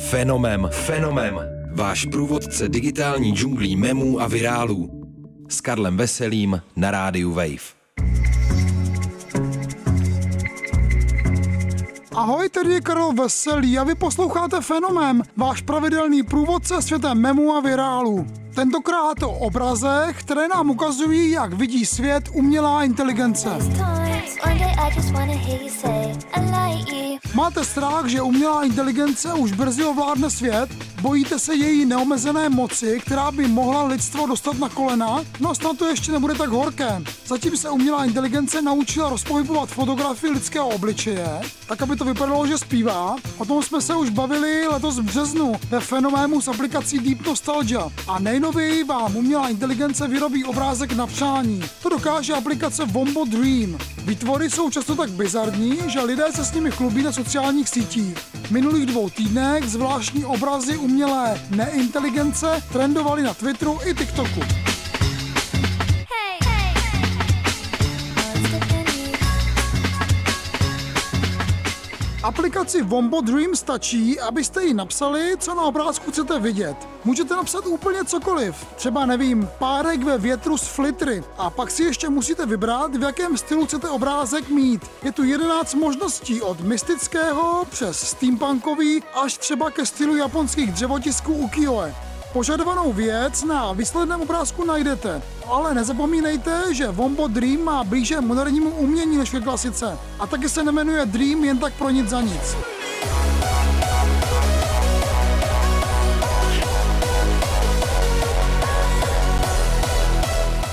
Fenomem, 0.00 0.68
fenomem. 0.72 1.40
Váš 1.72 2.04
průvodce 2.04 2.68
digitální 2.68 3.32
džunglí 3.32 3.76
memů 3.76 4.20
a 4.20 4.26
virálů. 4.28 4.90
S 5.48 5.60
Karlem 5.60 5.96
Veselým 5.96 6.62
na 6.76 6.90
rádiu 6.90 7.32
Wave. 7.32 7.78
Ahoj, 12.14 12.48
tady 12.48 12.74
je 12.74 12.80
Karel 12.80 13.12
Veselý 13.12 13.78
a 13.78 13.84
vy 13.84 13.94
posloucháte 13.94 14.60
Fenomén, 14.60 15.22
váš 15.36 15.62
pravidelný 15.62 16.22
průvodce 16.22 16.82
světem 16.82 17.18
memu 17.18 17.52
a 17.52 17.60
virálu. 17.60 18.26
Tentokrát 18.54 19.22
o 19.22 19.30
obrazech, 19.30 20.20
které 20.20 20.48
nám 20.48 20.70
ukazují, 20.70 21.30
jak 21.30 21.52
vidí 21.52 21.86
svět 21.86 22.24
umělá 22.32 22.84
inteligence. 22.84 23.48
Máte 27.34 27.64
strach, 27.64 28.06
že 28.06 28.22
umělá 28.22 28.64
inteligence 28.64 29.34
už 29.34 29.52
brzy 29.52 29.84
ovládne 29.84 30.30
svět? 30.30 30.70
Bojíte 31.00 31.38
se 31.38 31.54
její 31.54 31.84
neomezené 31.84 32.48
moci, 32.48 33.00
která 33.06 33.30
by 33.30 33.48
mohla 33.48 33.84
lidstvo 33.84 34.26
dostat 34.26 34.58
na 34.58 34.68
kolena? 34.68 35.24
No 35.40 35.54
snad 35.54 35.78
to 35.78 35.86
ještě 35.86 36.12
nebude 36.12 36.34
tak 36.34 36.50
horké. 36.50 37.02
Zatím 37.26 37.56
se 37.56 37.70
umělá 37.70 38.04
inteligence 38.04 38.62
naučila 38.62 39.10
rozpohybovat 39.10 39.68
fotografii 39.68 40.32
lidského 40.32 40.68
obličeje, 40.68 41.40
tak 41.66 41.82
aby 41.82 41.96
to 41.96 42.04
vypadalo, 42.04 42.46
že 42.46 42.58
zpívá. 42.58 43.16
O 43.38 43.44
tom 43.44 43.62
jsme 43.62 43.80
se 43.80 43.94
už 43.94 44.10
bavili 44.10 44.66
letos 44.66 44.98
v 44.98 45.02
březnu 45.02 45.54
ve 45.70 45.80
fenoménu 45.80 46.40
s 46.40 46.48
aplikací 46.48 46.98
Deep 46.98 47.26
Nostalgia. 47.26 47.88
A 48.08 48.18
nejnověji 48.18 48.84
vám 48.84 49.16
umělá 49.16 49.48
inteligence 49.48 50.08
vyrobí 50.08 50.44
obrázek 50.44 50.92
na 50.92 51.06
přání. 51.06 51.62
To 51.82 51.88
dokáže 51.88 52.34
aplikace 52.34 52.84
Wombo 52.84 53.24
Dream. 53.24 53.78
Výtvory 54.08 54.50
jsou 54.50 54.70
často 54.70 54.96
tak 54.96 55.10
bizarní, 55.10 55.78
že 55.86 56.00
lidé 56.00 56.32
se 56.32 56.44
s 56.44 56.52
nimi 56.52 56.70
chlubí 56.70 57.02
na 57.02 57.12
sociálních 57.12 57.68
sítích. 57.68 58.18
V 58.18 58.50
minulých 58.50 58.86
dvou 58.86 59.10
týdnech 59.10 59.64
zvláštní 59.64 60.24
obrazy 60.24 60.76
umělé 60.76 61.40
neinteligence 61.50 62.62
trendovaly 62.72 63.22
na 63.22 63.34
Twitteru 63.34 63.78
i 63.84 63.94
TikToku. 63.94 64.67
Aplikaci 72.28 72.82
Wombo 72.82 73.20
Dream 73.20 73.56
stačí, 73.56 74.20
abyste 74.20 74.64
jí 74.64 74.74
napsali, 74.74 75.36
co 75.38 75.54
na 75.54 75.62
obrázku 75.62 76.10
chcete 76.10 76.38
vidět. 76.38 76.76
Můžete 77.04 77.36
napsat 77.36 77.66
úplně 77.66 78.04
cokoliv, 78.04 78.66
třeba 78.76 79.06
nevím, 79.06 79.48
párek 79.58 80.02
ve 80.02 80.18
větru 80.18 80.58
z 80.58 80.66
flitry 80.66 81.24
a 81.38 81.50
pak 81.50 81.70
si 81.70 81.82
ještě 81.82 82.08
musíte 82.08 82.46
vybrat, 82.46 82.96
v 82.96 83.02
jakém 83.02 83.36
stylu 83.36 83.66
chcete 83.66 83.88
obrázek 83.88 84.48
mít. 84.48 84.82
Je 85.02 85.12
tu 85.12 85.24
11 85.24 85.74
možností 85.74 86.42
od 86.42 86.60
mystického 86.60 87.64
přes 87.70 88.00
steampunkový 88.00 89.02
až 89.14 89.38
třeba 89.38 89.70
ke 89.70 89.86
stylu 89.86 90.16
japonských 90.16 90.72
dřevotisků 90.72 91.34
ukiyo-e. 91.34 92.07
Požadovanou 92.32 92.92
věc 92.92 93.44
na 93.44 93.72
výsledném 93.72 94.20
obrázku 94.20 94.64
najdete, 94.64 95.22
ale 95.46 95.74
nezapomínejte, 95.74 96.74
že 96.74 96.88
Wombo 96.88 97.28
Dream 97.28 97.64
má 97.64 97.84
blíže 97.84 98.20
modernímu 98.20 98.70
umění 98.70 99.16
než 99.16 99.30
ke 99.30 99.40
klasice 99.40 99.98
a 100.18 100.26
taky 100.26 100.48
se 100.48 100.62
nemenuje 100.62 101.06
Dream 101.06 101.44
jen 101.44 101.58
tak 101.58 101.72
pro 101.74 101.90
nic 101.90 102.08
za 102.08 102.20
nic. 102.20 102.56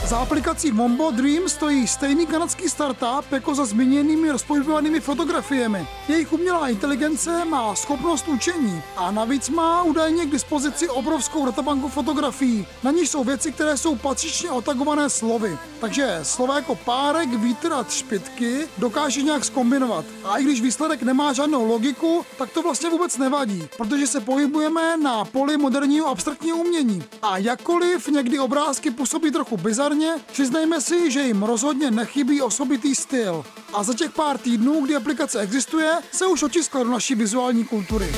Za 0.05 0.17
aplikací 0.17 0.71
Mombo 0.71 1.11
Dream 1.11 1.49
stojí 1.49 1.87
stejný 1.87 2.25
kanadský 2.25 2.69
startup 2.69 3.31
jako 3.31 3.55
za 3.55 3.65
zmíněnými 3.65 4.31
rozpohybovanými 4.31 4.99
fotografiemi. 4.99 5.87
Jejich 6.07 6.33
umělá 6.33 6.69
inteligence 6.69 7.45
má 7.45 7.75
schopnost 7.75 8.27
učení 8.27 8.81
a 8.97 9.11
navíc 9.11 9.49
má 9.49 9.83
údajně 9.83 10.25
k 10.25 10.31
dispozici 10.31 10.89
obrovskou 10.89 11.45
databanku 11.45 11.89
fotografií. 11.89 12.67
Na 12.83 12.91
níž 12.91 13.09
jsou 13.09 13.23
věci, 13.23 13.51
které 13.51 13.77
jsou 13.77 13.95
patřičně 13.95 14.51
otagované 14.51 15.09
slovy. 15.09 15.57
Takže 15.79 16.19
slova 16.23 16.55
jako 16.55 16.75
párek, 16.75 17.29
vítr 17.29 17.73
a 17.73 17.83
třpitky 17.83 18.67
dokáže 18.77 19.21
nějak 19.21 19.45
skombinovat. 19.45 20.05
A 20.23 20.37
i 20.37 20.43
když 20.43 20.61
výsledek 20.61 21.03
nemá 21.03 21.33
žádnou 21.33 21.65
logiku, 21.67 22.25
tak 22.37 22.49
to 22.49 22.61
vlastně 22.61 22.89
vůbec 22.89 23.17
nevadí, 23.17 23.67
protože 23.77 24.07
se 24.07 24.19
pohybujeme 24.19 24.97
na 24.97 25.25
poli 25.25 25.57
moderního 25.57 26.07
abstraktního 26.07 26.57
umění. 26.57 27.03
A 27.21 27.37
jakkoliv 27.37 28.07
někdy 28.07 28.39
obrázky 28.39 28.91
působí 28.91 29.31
trochu 29.31 29.57
bizarně, 29.57 29.94
Každopádně 29.95 30.23
přiznejme 30.33 30.81
si, 30.81 31.11
že 31.11 31.21
jim 31.21 31.43
rozhodně 31.43 31.91
nechybí 31.91 32.41
osobitý 32.41 32.95
styl. 32.95 33.45
A 33.73 33.83
za 33.83 33.93
těch 33.93 34.11
pár 34.11 34.37
týdnů, 34.37 34.81
kdy 34.81 34.95
aplikace 34.95 35.39
existuje, 35.39 35.91
se 36.11 36.25
už 36.27 36.43
otiskla 36.43 36.83
do 36.83 36.89
naší 36.89 37.15
vizuální 37.15 37.65
kultury. 37.65 38.11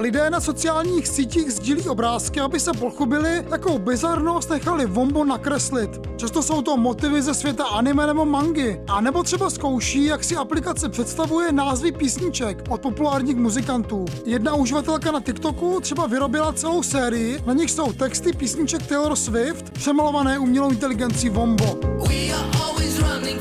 Lidé 0.00 0.30
na 0.30 0.40
sociálních 0.40 1.08
sítích 1.08 1.52
sdílí 1.52 1.88
obrázky, 1.88 2.40
aby 2.40 2.60
se 2.60 2.72
pochopili, 2.72 3.44
jakou 3.50 3.78
bizarnost 3.78 4.50
nechali 4.50 4.86
Vombo 4.86 5.24
nakreslit. 5.24 5.90
Často 6.16 6.42
jsou 6.42 6.62
to 6.62 6.76
motivy 6.76 7.22
ze 7.22 7.34
světa 7.34 7.64
anime 7.64 8.06
nebo 8.06 8.24
mangy, 8.24 8.80
a 8.88 9.00
nebo 9.00 9.22
třeba 9.22 9.50
zkouší, 9.50 10.04
jak 10.04 10.24
si 10.24 10.36
aplikace 10.36 10.88
představuje 10.88 11.52
názvy 11.52 11.92
písniček 11.92 12.64
od 12.68 12.80
populárních 12.80 13.36
muzikantů. 13.36 14.04
Jedna 14.24 14.54
uživatelka 14.54 15.12
na 15.12 15.20
TikToku 15.20 15.80
třeba 15.80 16.06
vyrobila 16.06 16.52
celou 16.52 16.82
sérii, 16.82 17.42
na 17.46 17.52
nich 17.52 17.70
jsou 17.70 17.92
texty 17.92 18.32
písniček 18.32 18.86
Taylor 18.86 19.16
Swift 19.16 19.70
přemalované 19.70 20.38
umělou 20.38 20.70
inteligencí 20.70 21.28
Vombo. 21.28 21.78
We 22.08 22.32
are 22.32 22.58
always 22.64 22.98
running 22.98 23.40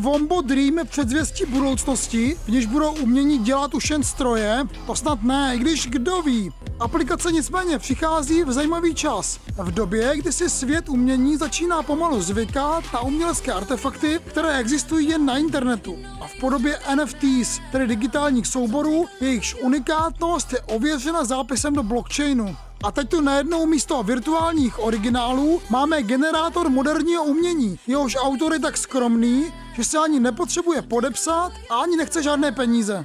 Vombo 0.00 0.40
Dream 0.40 0.86
předzvěstí 0.86 1.44
budoucnosti, 1.46 2.36
v 2.44 2.48
níž 2.48 2.66
budou 2.66 2.92
umění 2.92 3.38
dělat 3.38 3.74
už 3.74 3.90
jen 3.90 4.02
stroje? 4.02 4.62
To 4.86 4.96
snad 4.96 5.22
ne, 5.22 5.52
i 5.54 5.58
když 5.58 5.86
kdo 5.86 6.22
ví. 6.22 6.52
Aplikace 6.80 7.32
nicméně 7.32 7.78
přichází 7.78 8.44
v 8.44 8.52
zajímavý 8.52 8.94
čas. 8.94 9.40
V 9.58 9.70
době, 9.70 10.16
kdy 10.16 10.32
si 10.32 10.50
svět 10.50 10.88
umění 10.88 11.36
začíná 11.36 11.82
pomalu 11.82 12.22
zvykat 12.22 12.84
na 12.92 13.00
umělecké 13.00 13.52
artefakty, 13.52 14.20
které 14.26 14.58
existují 14.58 15.08
jen 15.08 15.26
na 15.26 15.36
internetu. 15.36 15.96
A 16.20 16.26
v 16.26 16.40
podobě 16.40 16.78
NFTs, 16.94 17.60
tedy 17.72 17.86
digitálních 17.86 18.46
souborů, 18.46 19.06
jejichž 19.20 19.54
unikátnost 19.62 20.52
je 20.52 20.60
ověřena 20.60 21.24
zápisem 21.24 21.74
do 21.74 21.82
blockchainu. 21.82 22.56
A 22.84 22.92
teď 22.92 23.08
tu 23.08 23.20
najednou 23.20 23.66
místo 23.66 24.02
virtuálních 24.02 24.78
originálů 24.78 25.62
máme 25.70 26.02
generátor 26.02 26.70
moderního 26.70 27.24
umění. 27.24 27.78
Jehož 27.86 28.16
autor 28.20 28.52
je 28.52 28.58
tak 28.58 28.76
skromný, 28.76 29.52
že 29.74 29.84
se 29.84 29.98
ani 29.98 30.20
nepotřebuje 30.20 30.82
podepsat 30.82 31.52
a 31.70 31.76
ani 31.76 31.96
nechce 31.96 32.22
žádné 32.22 32.52
peníze. 32.52 33.04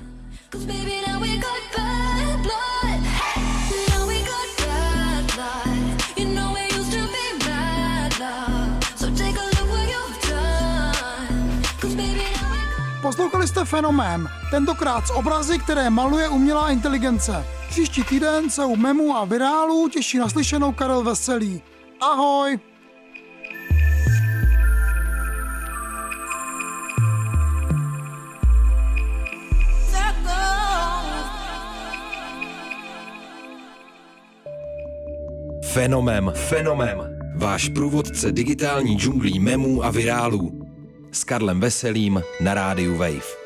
Poslouchali 13.02 13.47
jste 13.47 13.66
Fenomén, 13.66 14.28
tentokrát 14.52 15.08
z 15.08 15.09
obrazy, 15.09 15.59
které 15.59 15.90
maluje 15.90 16.30
umělá 16.30 16.69
inteligence. 16.69 17.46
Příští 17.75 18.03
týden 18.03 18.50
se 18.50 18.66
u 18.66 18.75
memu 18.75 19.16
a 19.16 19.25
virálu 19.25 19.90
těší 19.90 20.18
naslyšenou 20.18 20.72
Karel 20.72 21.03
Veselý. 21.03 21.62
Ahoj! 22.02 22.59
Fenomem, 35.73 36.32
fenomem. 36.35 37.17
Váš 37.35 37.70
průvodce 37.70 38.32
digitální 38.32 38.97
džunglí 38.97 39.40
memů 39.40 39.84
a 39.84 39.91
virálů. 39.91 40.61
S 41.11 41.23
Karlem 41.23 41.59
Veselým 41.59 42.23
na 42.41 42.53
rádiu 42.53 42.97
Wave. 42.97 43.45